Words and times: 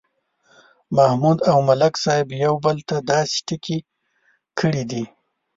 محمود 0.95 1.37
او 1.51 1.57
ملک 1.67 1.93
صاحب 2.03 2.27
یو 2.45 2.53
بل 2.65 2.77
ته 2.89 2.95
داسې 3.11 3.37
ټکي 3.47 3.77
کړي 4.59 4.83
دي 4.91 5.03